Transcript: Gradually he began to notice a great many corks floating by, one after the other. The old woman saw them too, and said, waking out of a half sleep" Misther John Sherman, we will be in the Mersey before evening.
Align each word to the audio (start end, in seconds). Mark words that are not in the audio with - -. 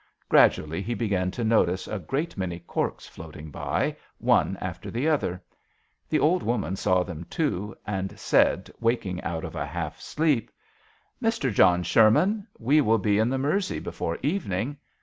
Gradually 0.27 0.81
he 0.81 0.95
began 0.95 1.29
to 1.29 1.43
notice 1.43 1.87
a 1.87 1.99
great 1.99 2.35
many 2.35 2.57
corks 2.57 3.05
floating 3.05 3.51
by, 3.51 3.95
one 4.17 4.57
after 4.59 4.89
the 4.89 5.07
other. 5.07 5.43
The 6.09 6.17
old 6.17 6.41
woman 6.41 6.75
saw 6.75 7.03
them 7.03 7.23
too, 7.25 7.75
and 7.85 8.17
said, 8.19 8.71
waking 8.79 9.21
out 9.21 9.43
of 9.43 9.55
a 9.55 9.63
half 9.67 9.99
sleep" 10.01 10.49
Misther 11.21 11.51
John 11.51 11.83
Sherman, 11.83 12.47
we 12.57 12.81
will 12.81 12.97
be 12.97 13.19
in 13.19 13.29
the 13.29 13.37
Mersey 13.37 13.79
before 13.79 14.17
evening. 14.23 14.75